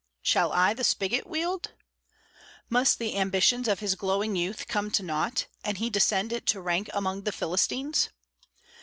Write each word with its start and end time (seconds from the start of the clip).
"Shall 0.23 0.51
I 0.51 0.73
the 0.73 0.83
spigot 0.83 1.27
wield?" 1.27 1.73
Must 2.71 2.97
the 2.97 3.15
ambitions 3.17 3.67
of 3.67 3.81
his 3.81 3.93
glowing 3.93 4.35
youth 4.35 4.67
come 4.67 4.89
to 4.89 5.03
naught, 5.03 5.45
and 5.63 5.77
he 5.77 5.91
descend 5.91 6.41
to 6.43 6.59
rank 6.59 6.89
among 6.91 7.21
the 7.21 7.31
Philistines? 7.31 8.09